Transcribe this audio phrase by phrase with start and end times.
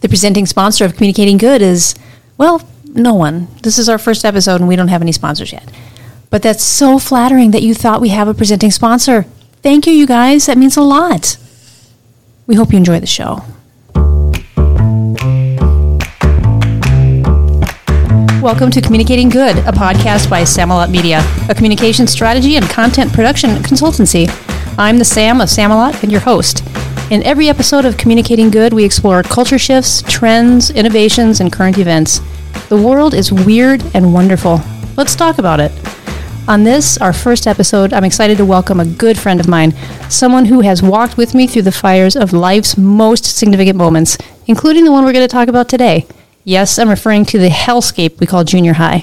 [0.00, 1.96] The presenting sponsor of Communicating Good is,
[2.36, 3.48] well, no one.
[3.64, 5.68] This is our first episode and we don't have any sponsors yet.
[6.30, 9.24] But that's so flattering that you thought we have a presenting sponsor.
[9.60, 10.46] Thank you, you guys.
[10.46, 11.36] That means a lot.
[12.46, 13.42] We hope you enjoy the show.
[18.40, 23.50] Welcome to Communicating Good, a podcast by Samalot Media, a communication strategy and content production
[23.56, 24.28] consultancy.
[24.78, 26.62] I'm the Sam of Samalot and your host.
[27.10, 32.20] In every episode of Communicating Good, we explore culture shifts, trends, innovations, and current events.
[32.68, 34.60] The world is weird and wonderful.
[34.94, 35.72] Let's talk about it.
[36.48, 39.72] On this, our first episode, I'm excited to welcome a good friend of mine,
[40.10, 44.84] someone who has walked with me through the fires of life's most significant moments, including
[44.84, 46.06] the one we're going to talk about today.
[46.44, 49.02] Yes, I'm referring to the hellscape we call junior high.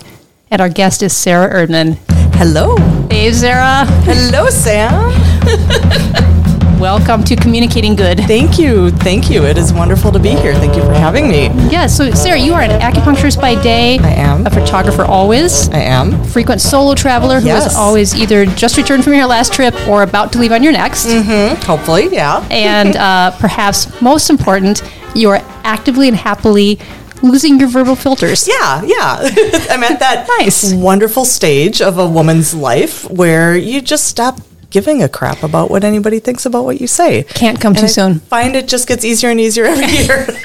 [0.51, 1.97] And our guest is Sarah Erdman.
[2.35, 2.77] Hello.
[3.09, 3.85] Hey, Sarah.
[4.03, 6.31] Hello, Sam.
[6.79, 8.19] Welcome to Communicating Good.
[8.21, 8.91] Thank you.
[8.91, 9.45] Thank you.
[9.45, 10.53] It is wonderful to be here.
[10.55, 11.45] Thank you for having me.
[11.71, 13.97] Yeah, so Sarah, you are an acupuncturist by day.
[13.99, 14.45] I am.
[14.45, 15.69] A photographer always.
[15.69, 16.21] I am.
[16.25, 17.71] Frequent solo traveler who Yes.
[17.71, 20.73] is always either just returned from your last trip or about to leave on your
[20.73, 21.05] next.
[21.07, 21.61] Mm-hmm.
[21.63, 22.45] Hopefully, yeah.
[22.51, 24.83] And uh, perhaps most important,
[25.15, 26.77] you are actively and happily
[27.23, 28.47] losing your verbal filters.
[28.47, 29.15] Yeah, yeah.
[29.71, 30.73] I'm at that Nice.
[30.73, 35.83] wonderful stage of a woman's life where you just stop giving a crap about what
[35.83, 37.23] anybody thinks about what you say.
[37.23, 38.19] Can't come And too I soon.
[38.19, 40.27] Find it just gets easier and easier every year.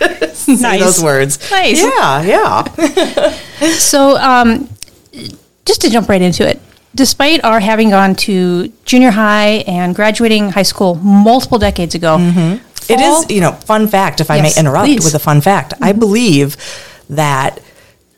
[0.49, 0.81] Nice.
[0.81, 1.51] those words.
[1.51, 1.81] Nice.
[1.83, 3.35] Yeah, yeah.
[3.79, 4.69] So, um,
[5.65, 6.59] just to jump right into it,
[6.95, 12.17] despite our having gone to junior high and graduating high school multiple decades ago,
[12.89, 15.05] It fall- is, you know, fun fact, if I Yes, may interrupt please.
[15.05, 15.75] with a fun fact.
[15.81, 16.57] I believe
[17.11, 17.61] that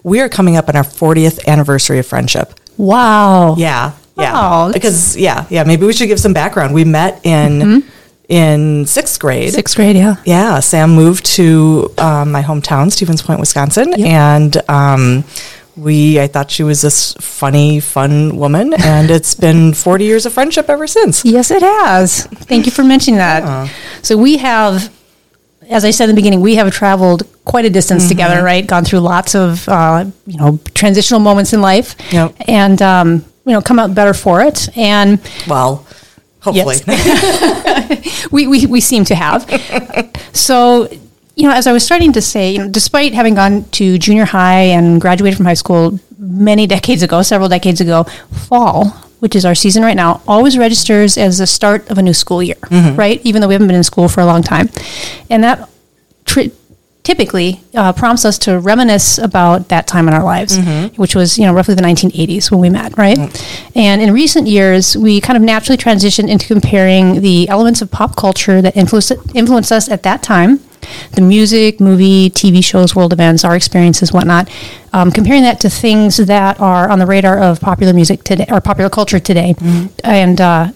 [0.05, 2.55] we are coming up on our 40th anniversary of friendship.
[2.79, 3.57] Wow.
[3.59, 3.93] Yeah.
[4.17, 4.33] Yeah.
[4.33, 6.75] That's- because yeah, yeah, maybe we should give some background.
[6.75, 7.85] We met in
[8.29, 9.53] in 6th grade.
[9.53, 10.17] Sixth grade, yeah.
[10.25, 15.25] Yeah, Sam moved to um, my hometown, Stevens Point, Wisconsin, and um,
[15.77, 16.19] we.
[16.21, 20.71] I thought she was this funny, fun woman, and it's been 40 years of friendship
[20.71, 21.25] ever since.
[21.25, 22.25] Yes, it has.
[22.27, 23.71] Thank you for mentioning that.
[24.03, 24.91] So we have,
[25.69, 28.67] as I said in the beginning, we have traveled quite a distance together, right?
[28.67, 32.35] Gone through lots of, uh, you know, transitional moments in life, Yep.
[32.49, 34.69] and um, you know, come out better for it.
[34.77, 35.87] And Well,
[36.41, 36.77] hopefully.
[38.31, 39.49] we, we, we seem to have.
[40.33, 40.89] so,
[41.35, 44.25] you know, as I was starting to say, you know, despite having gone to junior
[44.25, 48.05] high and graduated from high school many decades ago, several decades ago,
[48.49, 48.87] fall,
[49.21, 52.43] which is our season right now, always registers as the start of a new school
[52.43, 52.97] year, mm-hmm.
[52.97, 53.21] right?
[53.25, 54.69] Even though we haven't been in school for a long time.
[55.31, 55.69] And that
[56.25, 56.51] tri-
[57.03, 60.57] typically uh, prompts us to reminisce about that time in our lives,
[60.97, 63.19] which was, you know, roughly the 1980s when we met, right?
[63.75, 68.15] And in recent years, we kind of naturally transitioned into comparing the elements of pop
[68.15, 70.61] culture that influenced, influenced us at that time,
[71.15, 74.49] the music, movie, TV shows, world events, our experiences, whatnot,
[74.93, 78.61] um, comparing that to things that are on the radar of popular music today or
[78.61, 79.55] popular culture today.
[80.05, 80.71] And, uh,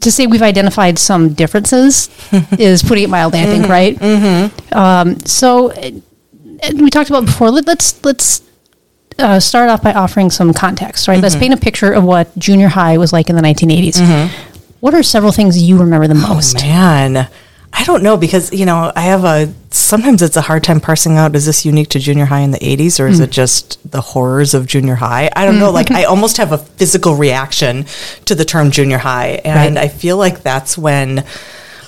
[0.00, 2.08] to say we've identified some differences
[2.58, 4.00] is putting it mildly, I think, right?
[4.72, 5.72] Um, so
[6.74, 7.50] we talked about before.
[7.50, 8.42] Let, let's let's
[9.18, 11.20] uh, start off by offering some context, right?
[11.20, 14.30] Let's paint a picture of what junior high was like in the 1980s.
[14.80, 16.54] What are several things you remember the most?
[16.56, 17.28] Man,
[17.72, 19.52] I don't know because you know I have a.
[19.70, 21.34] Sometimes it's a hard time parsing out.
[21.34, 23.24] Is this unique to junior high in the '80s, or is hmm.
[23.24, 25.30] it just the horrors of junior high?
[25.34, 25.68] I don't know.
[25.68, 25.74] Hmm.
[25.74, 27.86] Like I almost have a physical reaction
[28.26, 31.24] to the term junior high, and I feel like that's when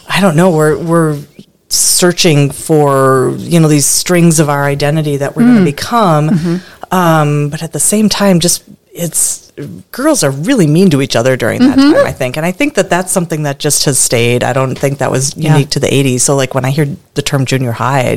[0.08, 0.50] I don't know.
[0.50, 1.20] We're we're
[1.68, 5.64] searching for you know these strings of our identity that we're going to hmm.
[5.64, 6.94] become, mm-hmm.
[6.94, 9.42] um, but at the same time, just it's
[9.90, 12.06] girls are really mean to each other during that time.
[12.06, 14.42] I think, and I think that that's something that just has stayed.
[14.44, 15.52] I don't think that was Yeah.
[15.54, 16.20] unique to the '80s.
[16.22, 18.14] So, like when I hear the term junior high, I,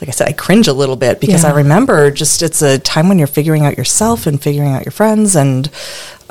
[0.00, 1.50] like I said, I cringe a little bit because Yeah.
[1.50, 4.92] I remember just it's a time when you're figuring out yourself and figuring out your
[4.92, 5.68] friends, and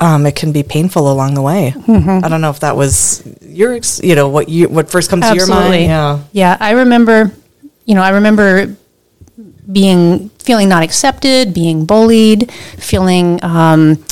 [0.00, 1.74] um, it can be painful along the way.
[1.88, 5.34] I don't know if that was your, you know, what you what first comes to
[5.36, 5.84] your mind.
[5.84, 6.18] Yeah.
[6.32, 7.30] Yeah, I remember,
[7.84, 8.74] you know, I remember
[9.70, 14.04] being feeling not accepted, being bullied, feeling um,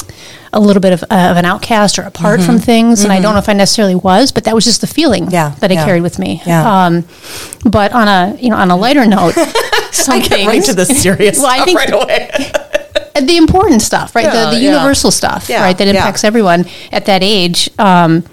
[0.53, 3.03] a little bit of, uh, of an outcast or apart from things.
[3.05, 5.35] And I don't know if I necessarily was, but that was just the feeling Mm-hmm.
[5.35, 5.85] Yeah, that I yeah.
[5.85, 6.41] carried with me.
[6.47, 6.87] Yeah.
[6.87, 7.05] Um,
[7.65, 9.35] but on a you know on a lighter note,
[9.93, 12.31] some I right to the serious Well, I think right away.
[13.27, 14.33] the important stuff, right?
[14.33, 15.77] The the universal stuff, Yeah, right?
[15.77, 17.69] That impacts everyone at that age.
[17.79, 18.25] Um,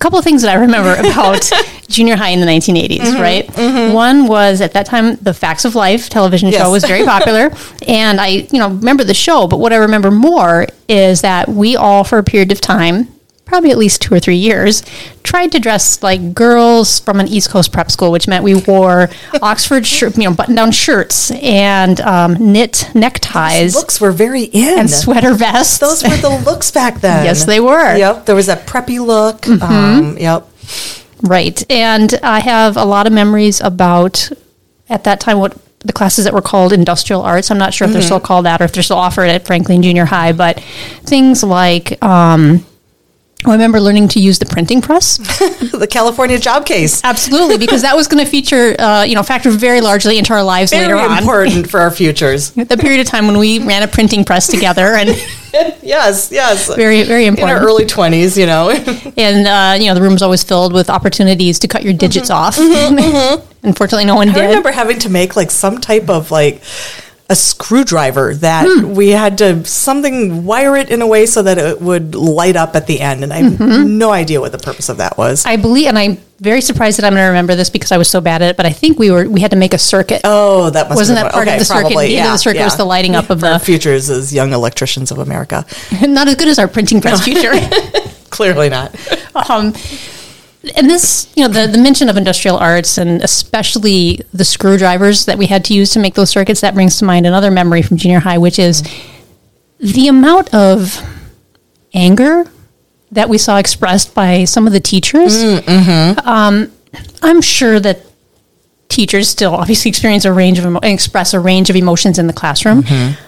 [0.00, 1.48] couple of things that I remember about
[1.88, 3.94] junior high in the 1980s, Mm-hmm, right?
[3.94, 6.60] One was at that time the Facts of Life television Yes.
[6.60, 7.50] show was very popular,
[7.86, 9.46] and I, you know, remember the show.
[9.46, 13.08] But what I remember more is that we all, for a period of time,
[13.50, 14.84] probably at least two or three years,
[15.24, 19.10] tried to dress like girls from an East Coast prep school, which meant we wore
[19.42, 24.78] Oxford, shirt, you know, button-down shirts and um, knit neckties Looks were very in.
[24.78, 25.78] and sweater vests.
[25.78, 27.24] Those were the looks back then.
[27.24, 27.96] Yes, they were.
[27.96, 28.26] Yep.
[28.26, 29.42] There was that preppy look.
[29.42, 29.62] Mm-hmm.
[29.62, 30.46] Um, yep.
[31.22, 31.62] Right.
[31.70, 34.30] And I have a lot of memories about
[34.88, 37.50] at that time what the classes that were called industrial arts.
[37.50, 39.82] I'm not sure if they're still called that or if they're still offered at Franklin
[39.82, 40.60] Junior High, but
[41.04, 42.64] things like um,
[43.46, 45.16] I remember learning to use the printing press.
[45.72, 47.02] the California job case.
[47.02, 50.42] Absolutely, because that was going to feature, uh, you know, factor very largely into our
[50.42, 51.18] lives Very later on.
[51.18, 52.50] important for our futures.
[52.70, 55.08] The period of time when we ran a printing press together, and
[55.82, 56.72] yes, yes.
[56.76, 57.64] very, very in our important.
[57.64, 58.70] early 20s, you know.
[59.16, 62.30] and uh, you know, the room was always filled with opportunities to cut your digits
[62.30, 62.56] off.
[63.62, 64.38] Unfortunately, no one Mm-hmm.
[64.38, 66.62] I remember having to make like some type of like
[67.30, 68.92] a screwdriver that Hmm.
[68.94, 72.74] we had to something wire it in a way so that it would light up
[72.76, 73.96] at the end and I have Mm-hmm.
[73.98, 75.46] no idea what the purpose of that was.
[75.46, 78.08] I believe, and I'm very surprised that I'm going to remember this because I was
[78.08, 78.56] so bad at it.
[78.56, 80.22] But I think we were we had to make a circuit.
[80.24, 81.80] Oh, that must Wasn't have that part of okay, the circuit?
[81.82, 84.32] Probably, The end of the circuit was the lighting up of Our the- futures as
[84.34, 85.64] young electricians of America.
[86.02, 87.52] Not as good as our printing press future.
[88.30, 88.94] Clearly not.
[89.50, 89.72] um,
[90.76, 95.38] and this, you know, the, the mention of industrial arts and especially the screwdrivers that
[95.38, 97.96] we had to use to make those circuits, that brings to mind another memory from
[97.96, 98.82] junior high, which is
[99.78, 101.02] the amount of
[101.94, 102.44] anger
[103.10, 105.42] that we saw expressed by some of the teachers.
[105.42, 106.28] Mm, mm-hmm.
[106.28, 106.72] Um,
[107.22, 108.00] I'm sure that
[108.88, 112.32] teachers still obviously experience a range of emo- express a range of emotions in the
[112.32, 112.82] classroom.
[112.82, 113.26] Mm-hmm.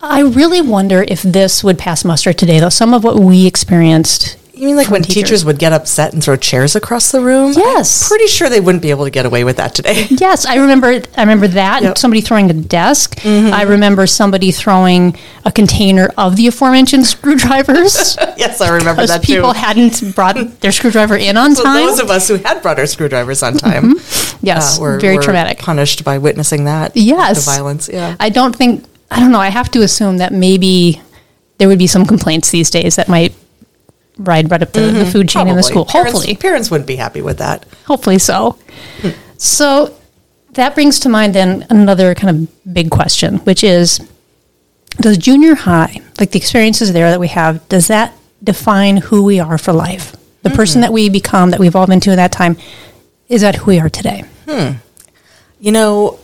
[0.00, 2.68] I really wonder if this would pass muster today, though.
[2.68, 5.14] Some of what we experienced You mean like when teachers.
[5.14, 5.44] teachers.
[5.46, 7.52] would get upset and throw chairs across the room?
[7.56, 8.02] Yes.
[8.04, 10.06] I'm pretty sure they wouldn't be able to get away with that today.
[10.10, 10.88] Yes, I remember.
[11.16, 11.98] I remember that Yep.
[11.98, 13.24] somebody throwing a desk.
[13.24, 19.34] I remember somebody throwing a container of the aforementioned screwdrivers yes, I remember that too.
[19.36, 21.86] people hadn't brought their screwdriver in on So time.
[21.86, 23.94] those of us who had brought our screwdrivers on time
[24.42, 25.58] yes, uh, were very were traumatic.
[25.58, 27.88] punished by witnessing that Yes, violence.
[27.92, 28.16] Yeah.
[28.20, 28.84] I don't think.
[29.10, 29.40] I don't know.
[29.40, 31.00] I have to assume that maybe
[31.58, 33.34] there would be some complaints these days that might
[34.18, 35.10] ride right up the, the mm-hmm.
[35.10, 35.84] food chain in the school.
[35.84, 37.64] Parents- Hopefully, parents wouldn't be happy with that.
[37.86, 38.58] hopefully so.
[39.00, 39.10] Hmm.
[39.38, 39.96] So
[40.52, 44.00] that brings to mind then another kind of big question, which is
[45.00, 48.14] does junior high, like the experiences there that we have, does that
[48.44, 50.14] define who we are for life?
[50.42, 50.56] The hmm.
[50.56, 52.56] person that we become, that we evolve into in that time,
[53.28, 54.24] is that who we are today?
[54.48, 54.72] Hmm.
[55.60, 56.18] You know,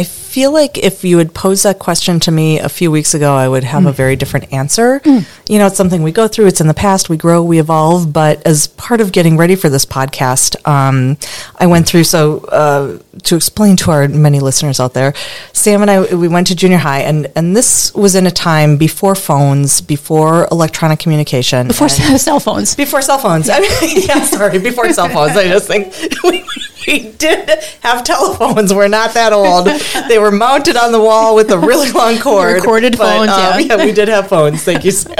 [0.00, 3.34] I feel like if you had posed that question to me a few weeks ago,
[3.34, 5.02] I would have a very different answer.
[5.04, 8.10] You know, it's something we go through, it's in the past, we grow, we evolve.
[8.10, 11.18] But as part of getting ready for this podcast, um,
[11.58, 15.12] I went through, so uh, to explain to our many listeners out there,
[15.52, 18.78] Sam and I, we went to junior high, and, and this was in a time
[18.78, 21.68] before phones, before electronic communication.
[21.68, 22.74] Before cell phones.
[22.74, 23.50] before cell phones.
[23.50, 25.36] I mean, yeah, sorry, before cell phones.
[25.36, 25.92] I just think
[26.86, 27.48] we, did
[27.80, 28.72] have telephones.
[28.72, 29.66] We're not that old.
[30.08, 32.54] They were mounted on the wall with a really long cord.
[32.54, 33.58] recorded phones, um, yeah.
[33.76, 34.62] yeah, we did have phones.
[34.62, 35.14] Thank you, Sam.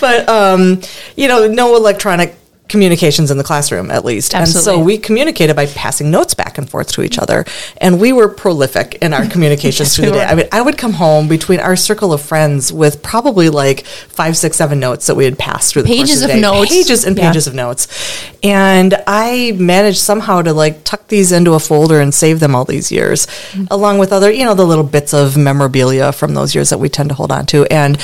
[0.00, 0.80] but um,
[1.16, 2.36] you know, no electronic
[2.68, 4.34] communications in the classroom at least.
[4.34, 7.44] And so we communicated by passing notes back and forth to each other.
[7.80, 10.24] And we were prolific in our communications Yes, through the day.
[10.24, 14.36] i mean i would come home between our circle of friends with probably like five
[14.36, 16.70] six seven notes that we had passed through the Pages of, the of notes.
[16.70, 17.28] pages and Yeah.
[17.28, 17.88] pages of notes.
[18.42, 22.64] And i managed somehow to like tuck these into a folder and save them all
[22.64, 23.64] these years mm-hmm.
[23.70, 26.88] along with other you know the little bits of memorabilia from those years that we
[26.88, 27.64] tend to hold on to.
[27.66, 27.98] And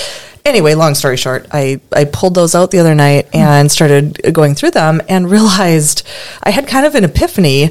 [0.45, 4.55] anyway long story short i i pulled those out the other night and started going
[4.55, 6.07] through them and realized
[6.43, 7.71] i had kind of an epiphany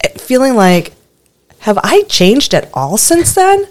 [0.00, 0.92] eh, feeling like
[1.60, 3.66] have i changed at all since then?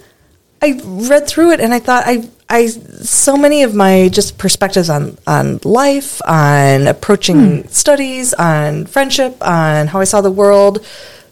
[0.62, 4.90] I read through it and I thought I I so many of my just perspectives
[4.90, 10.86] on on life, on approaching studies, on friendship, on how I saw the world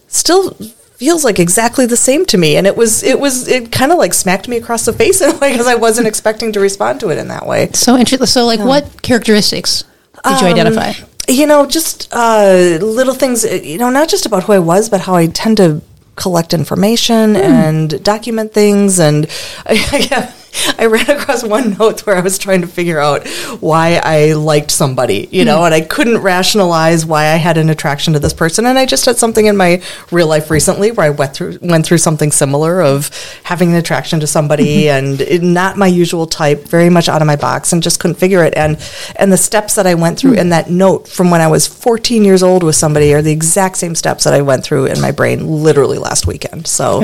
[0.08, 0.56] still
[1.00, 3.96] feels like exactly the same to me and it was it was it kind of
[3.96, 7.00] like smacked me across the face in a way because I wasn't expecting to respond
[7.00, 7.70] to it in that way.
[7.72, 8.26] So interesting.
[8.26, 9.84] So, like, what characteristics
[10.24, 10.92] did you Um, identify?
[11.26, 14.90] You know, just uh, little things, uh, you know, not just about who I was,
[14.90, 15.80] but how I tend to
[16.16, 18.98] collect information and document things.
[18.98, 19.26] And
[19.66, 20.32] I,
[20.78, 23.26] I ran across one note where I was trying to figure out
[23.60, 25.64] why I liked somebody, you know, hmm.
[25.66, 28.66] and I couldn't rationalize why I had an attraction to this person.
[28.66, 31.86] And I just had something in my real life recently where I went through went
[31.86, 33.10] through something similar of
[33.44, 35.10] having an attraction to somebody mm-hmm.
[35.10, 38.16] and it, not my usual type, very much out of my box, and just couldn't
[38.16, 38.54] figure it.
[38.56, 38.78] And
[39.16, 40.38] and the steps that I went through hmm.
[40.38, 43.76] in that note from when I was 14 years old with somebody are the exact
[43.76, 46.66] same steps that I went through in my brain literally last weekend.
[46.66, 47.00] So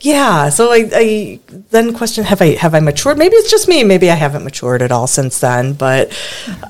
[0.00, 0.48] yeah.
[0.48, 3.18] So I, I then question have I have have I matured?
[3.18, 3.84] Maybe it's just me.
[3.84, 5.74] Maybe I haven't matured at all since then.
[5.74, 6.10] But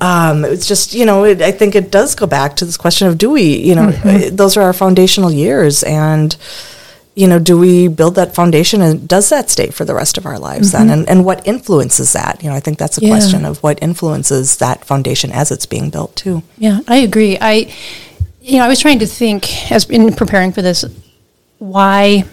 [0.01, 3.07] um, it's just you know, it, I think it does go back to this question
[3.07, 3.43] of do we?
[3.57, 4.35] You know, Mm-hmm.
[4.35, 6.35] those are our foundational years, and
[7.15, 10.25] you know, do we build that foundation, and does that stay for the rest of
[10.25, 10.89] our lives then?
[10.89, 12.41] And and what influences that?
[12.43, 13.07] You know, I think that's a Mm-hmm.
[13.11, 13.13] Yeah.
[13.19, 16.41] question of what influences that foundation as it's being built too.
[16.57, 17.37] Yeah, I agree.
[17.39, 17.71] I,
[18.41, 20.83] you know, I was trying to think as in preparing for this,
[21.59, 22.25] why,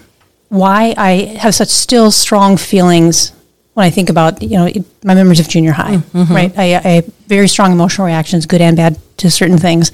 [0.48, 3.32] why I have such still strong feelings
[3.80, 4.68] when I think about you know
[5.04, 6.02] my memories of junior high.
[6.34, 9.90] Right, I, I have very strong emotional reactions, good and bad, to certain things,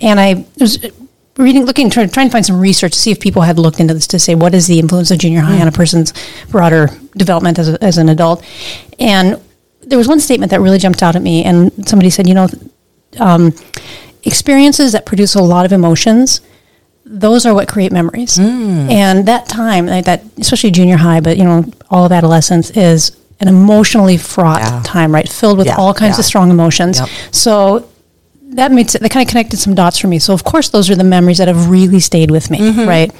[0.00, 0.84] and I was
[1.36, 3.94] reading, looking, trying, trying to find some research to see if people had looked into
[3.94, 6.12] this to say what is the influence of junior high on a person's
[6.50, 8.44] broader development as, a, as an adult,
[8.98, 9.40] and
[9.82, 12.48] there was one statement that really jumped out at me, and somebody said, you know,
[13.20, 13.54] um,
[14.24, 16.40] experiences that produce a lot of emotions
[17.10, 18.36] those are what create memories.
[18.36, 18.90] Hmm.
[18.90, 23.17] and that time like that especially junior high but you know all of adolescence is
[23.40, 24.82] an emotionally fraught Yeah.
[24.84, 26.20] time right filled with Yeah, all kinds yeah.
[26.20, 27.08] of strong emotions Yep.
[27.30, 27.88] so
[28.54, 30.96] that made that kind of connected some dots for me so of course those are
[30.96, 32.88] the memories that have really stayed with me Mm-hmm.
[32.88, 33.10] right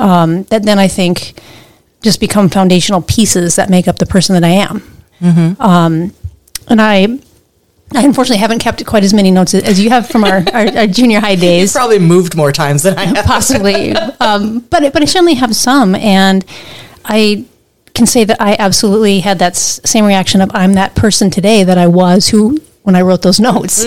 [0.00, 1.40] Um, that then i think
[2.02, 4.82] just become foundational pieces that make up the person that i am
[5.20, 5.60] Mm-hmm.
[5.62, 6.12] um,
[6.68, 7.18] and i
[7.94, 10.86] I unfortunately haven't kept quite as many notes as you have from our, our, our
[10.86, 13.24] junior high days Probably moved more times than I have.
[13.24, 13.92] possibly.
[14.20, 16.44] um, but but I certainly have some, and
[17.04, 17.44] I
[17.94, 21.64] can say that I absolutely had that s- same reaction of I'm that person today
[21.64, 23.84] that I was who when I wrote those notes.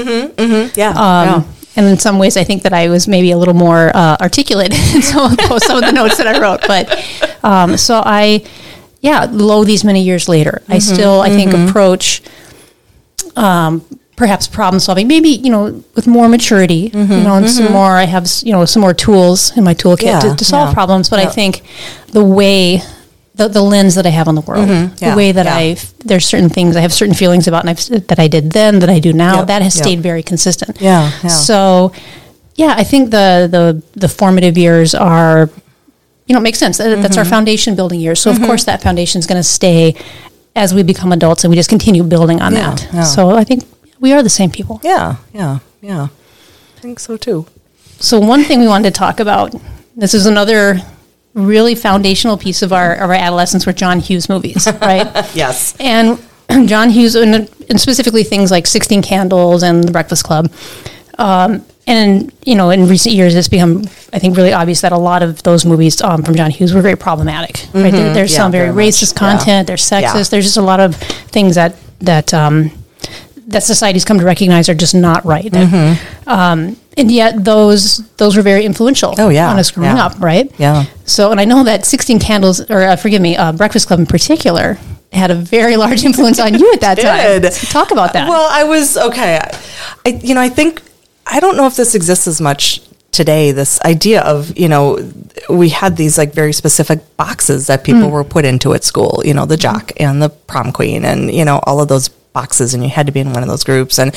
[0.75, 0.93] Yeah.
[1.35, 1.45] Um,
[1.75, 4.73] And in some ways, I think that I was maybe a little more uh, articulate
[4.95, 6.61] in some of, those- some of the notes that I wrote.
[6.67, 6.89] But
[7.43, 8.43] um, so I,
[9.01, 12.23] yeah, lo these many years later, I still I think approach
[13.35, 13.81] um,
[14.15, 17.91] perhaps problem solving, maybe you know with more maturity, you know, and some more.
[17.91, 20.73] I have you know some more tools in my toolkit Yeah, to, to solve yeah,
[20.73, 21.09] problems.
[21.09, 21.61] But I think
[22.11, 22.81] the way.
[23.37, 25.55] The, the lens that I have on the world, yeah, the way that yeah.
[25.55, 28.79] I there's certain things I have certain feelings about, and I've, that I did then
[28.79, 29.37] that I do now.
[29.37, 29.83] Yep, that has yep.
[29.85, 30.81] stayed very consistent.
[30.81, 31.29] Yeah, yeah.
[31.29, 31.91] So,
[32.55, 33.63] yeah, I think the the
[33.99, 35.49] the formative years are,
[36.25, 36.77] you know, it makes sense.
[36.79, 37.29] That- That's our Mm-hmm.
[37.35, 38.19] foundation building years.
[38.19, 39.93] So of course that foundation is going to stay
[40.55, 43.03] as we become adults, and we just continue building on Yeah, that.
[43.03, 43.63] So I think
[43.99, 44.79] we are the same people.
[44.83, 46.07] Yeah, yeah, yeah.
[46.77, 47.45] I think so too.
[47.99, 49.53] So one thing we wanted to talk about.
[49.95, 50.81] This is another
[51.37, 55.07] really foundational piece of our of our adolescence were John Hughes movies, right?
[55.35, 55.75] Yes.
[55.79, 56.19] and
[56.67, 60.51] John Hughes, and, and specifically things like Sixteen Candles and The Breakfast Club.
[61.17, 64.97] Um, and you know, in recent years, it's become, I think, really obvious that a
[64.97, 67.65] lot of those movies um, from John Hughes were very problematic.
[67.73, 67.91] Right?
[67.91, 68.93] There, there's Yeah, some very, very much.
[68.95, 69.19] racist Yeah.
[69.19, 69.67] content.
[69.67, 70.01] There's sexist.
[70.01, 70.23] Yeah.
[70.23, 72.71] There's just a lot of things that that um,
[73.47, 75.53] that society's come to recognize are just not right.
[76.27, 79.13] Um, and yet, those those were very influential.
[79.17, 80.05] Oh, yeah, on us growing yeah.
[80.05, 80.51] up, right?
[80.57, 80.85] Yeah.
[81.05, 84.05] So, and I know that 16 Candles, or uh, forgive me, uh, Breakfast Club in
[84.05, 84.77] particular,
[85.13, 87.41] had a very large influence on you at that time.
[87.41, 87.53] did.
[87.53, 88.27] So talk about that.
[88.27, 89.39] Well, I was okay.
[90.05, 90.81] I, you know, I think
[91.25, 93.51] I don't know if this exists as much today.
[93.51, 94.99] This idea of you know,
[95.49, 99.21] we had these like very specific boxes that people were put into at school.
[99.23, 102.75] You know, the jock and the prom queen, and you know, all of those boxes
[102.75, 103.97] and you had to be in one of those groups.
[103.97, 104.09] And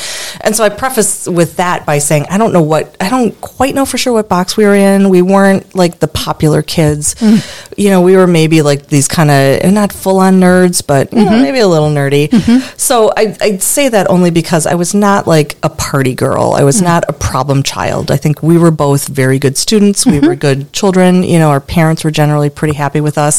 [0.43, 3.75] and so I preface with that by saying I don't know what I don't quite
[3.75, 5.09] know for sure what box we were in.
[5.09, 7.15] We weren't like the popular kids.
[7.15, 7.73] Mm-hmm.
[7.79, 11.25] You know we were maybe like these kind of not full on nerds but you
[11.25, 11.43] know, mm-hmm.
[11.43, 12.29] maybe a little nerdy.
[12.29, 12.77] Mm-hmm.
[12.77, 16.53] So I, I'd say that only because I was not like a party girl.
[16.53, 18.11] I was not a problem child.
[18.11, 20.05] I think we were both very good students.
[20.05, 21.23] We were good children.
[21.23, 23.37] You know our parents were generally pretty happy with us.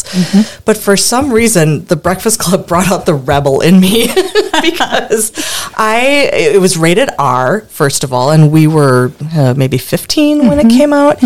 [0.66, 4.08] But for some reason the breakfast club brought out the rebel in me
[4.72, 5.32] because
[5.78, 10.60] I it was rated R first of all, and we were uh, maybe 15 when
[10.60, 11.22] it came out,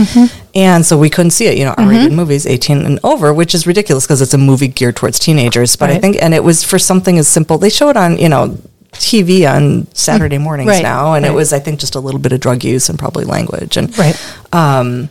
[0.54, 1.58] and so we couldn't see it.
[1.58, 4.96] You know, R-rated movies, 18 and over, which is ridiculous because it's a movie geared
[4.96, 5.75] towards teenagers.
[5.75, 7.58] But I think, and it was for something as simple.
[7.58, 8.58] They show it on you know.
[8.96, 12.32] TV on Saturday mornings Right, now, and it was, I think, just a little bit
[12.32, 13.75] of drug use and probably language.
[13.75, 14.16] And Right.
[14.54, 15.10] um,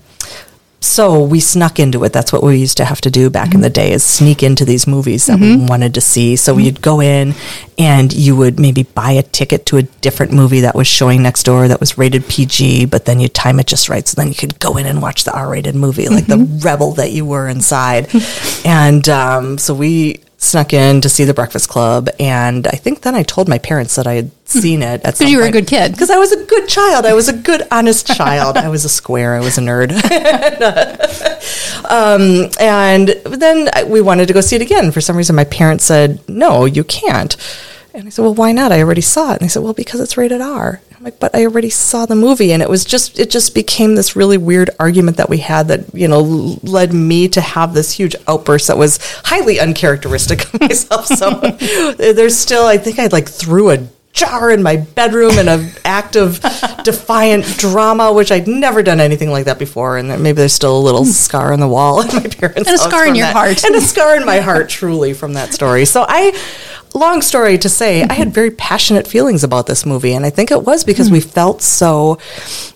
[0.85, 2.13] so we snuck into it.
[2.13, 3.89] That's what we used to have to do back in the mm-hmm.
[3.89, 5.67] day: is sneak into these movies that we mm-hmm.
[5.67, 6.37] wanted to see.
[6.37, 6.61] So mm-hmm.
[6.61, 7.35] you'd go in,
[7.79, 11.45] and you would maybe buy a ticket to a different movie that was showing next
[11.45, 14.35] door that was rated PG, but then you time it just right, so then you
[14.35, 18.09] could go in and watch the R-rated movie, like the rebel that you were inside.
[18.65, 23.15] and um, so we snuck in to see the Breakfast Club, and I think then
[23.15, 25.67] I told my parents that I had seen it at Because you were a good
[25.67, 25.93] kid.
[25.93, 27.07] because I was a good child.
[27.07, 28.57] I was a good, honest child.
[28.57, 29.35] I was a square.
[29.35, 29.91] I was a nerd.
[31.91, 34.91] um, and then we wanted to go see it again.
[34.93, 37.37] For some reason, my parents said, no, you can't.
[37.93, 38.73] And I said, well, why not?
[38.73, 39.35] I already saw it.
[39.35, 40.81] And they said, well, because it's rated R.
[41.05, 43.95] I'm like, but I already saw the movie, and it was just it just became
[43.95, 46.23] this really weird argument that we had that you know
[46.63, 51.05] led me to have this huge outburst that was highly uncharacteristic of myself.
[51.05, 51.31] So
[51.99, 56.17] there's still, I think I like threw a jar in my bedroom in an act
[56.17, 56.41] of
[56.85, 59.99] defiant drama, which I'd never done anything like that before.
[59.99, 61.11] And maybe there's still a little hmm.
[61.11, 63.37] scar in the wall in my parents' And a scar in your that.
[63.37, 63.63] heart.
[63.63, 65.85] and a scar in my heart, truly, from that story.
[65.85, 66.33] So I.
[66.97, 70.53] Long story to say, I had very passionate feelings about this movie, and I think
[70.53, 72.19] it was because we felt so,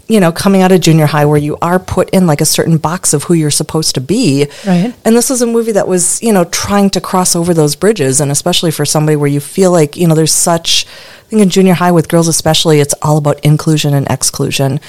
[0.08, 2.78] you know, coming out of junior high where you are put in like a certain
[2.78, 4.48] box of who you're supposed to be.
[4.66, 4.92] Right.
[5.04, 8.20] And this was a movie that was, you know, trying to cross over those bridges,
[8.20, 10.84] and especially for somebody where you feel like, you know, there's such.
[10.86, 14.80] I think in junior high with girls especially, it's all about inclusion and exclusion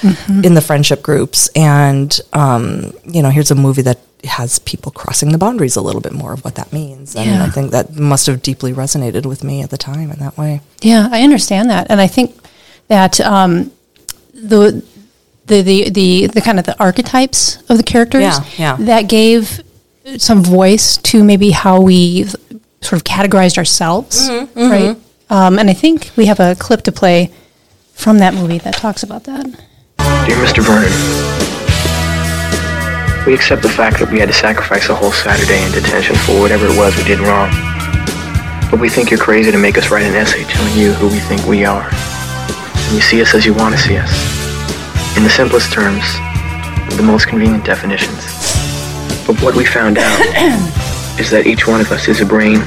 [0.42, 1.48] in the friendship groups.
[1.54, 6.00] And um, you know, here's a movie that has people crossing the boundaries a little
[6.00, 7.14] bit more of what that means.
[7.16, 7.44] And Yeah.
[7.44, 10.60] I think that must have deeply resonated with me at the time in that way.
[10.82, 12.34] Yeah, I understand that, and I think
[12.88, 13.70] that um,
[14.34, 14.82] the,
[15.46, 18.76] the the the the kind of the archetypes of the characters Yeah, yeah.
[18.86, 19.62] that gave
[20.18, 22.24] some voice to maybe how we
[22.80, 24.96] sort of categorized ourselves, Mm-hmm, right?
[25.30, 27.30] Um, and I think we have a clip to play
[27.94, 29.44] from that movie that talks about that.
[30.26, 30.62] Dear Mr.
[30.64, 30.90] Vernon,
[33.26, 36.40] we accept the fact that we had to sacrifice a whole Saturday in detention for
[36.40, 37.50] whatever it was we did wrong.
[38.70, 41.20] But we think you're crazy to make us write an essay telling you who we
[41.20, 41.88] think we are.
[41.90, 44.10] And you see us as you want to see us.
[45.16, 46.02] In the simplest terms,
[46.86, 48.24] with the most convenient definitions.
[49.26, 50.18] But what we found out
[51.20, 52.58] is that each one of us is a brain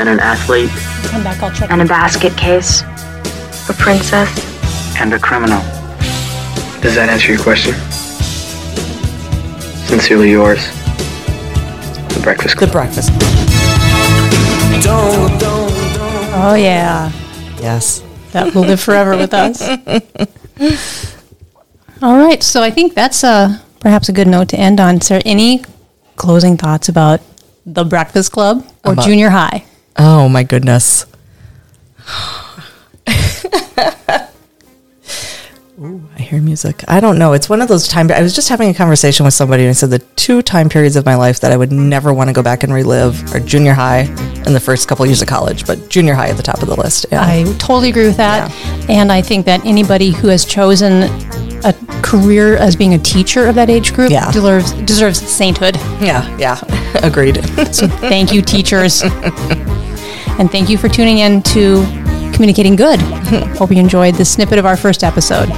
[0.00, 0.70] and an athlete
[1.10, 1.70] Come back, I'll check.
[1.70, 2.82] and a basket case,
[3.68, 4.28] a princess,
[4.98, 5.60] and a criminal.
[6.80, 7.74] Does that answer your question?
[9.92, 10.64] Sincerely yours,
[12.16, 12.70] The Breakfast Club.
[12.70, 12.72] The Club.
[12.72, 13.10] breakfast.
[16.34, 17.12] Oh yeah,
[17.60, 18.02] Yes.
[18.32, 19.60] that will live forever with us.
[22.02, 24.96] All right, so I think that's uh, perhaps a good note to end on.
[24.96, 25.62] Is there any
[26.16, 27.20] closing thoughts about
[27.66, 29.66] the Breakfast Club or About- junior high?
[29.98, 31.04] Oh my goodness.
[35.84, 36.84] Ooh, I hear music.
[36.86, 37.32] I don't know.
[37.32, 38.08] It's one of those time.
[38.12, 40.94] I was just having a conversation with somebody, and I said the two time periods
[40.94, 43.72] of my life that I would never want to go back and relive are junior
[43.74, 44.00] high
[44.46, 46.76] and the first couple years of college, but junior high at the top of the
[46.76, 47.06] list.
[47.10, 47.22] Yeah.
[47.22, 48.50] I totally agree with that.
[48.88, 51.04] And I think that anybody who has chosen
[51.64, 54.30] a career as being a teacher of that age group Yeah.
[54.30, 55.76] deserves deserves sainthood.
[56.00, 56.60] yeah, yeah,
[57.02, 57.36] agreed.
[57.74, 59.02] So thank you, teachers.
[59.02, 61.84] and thank you for tuning in to
[62.32, 63.00] Communicating Good.
[63.58, 65.48] Hope you enjoyed this snippet of our first episode.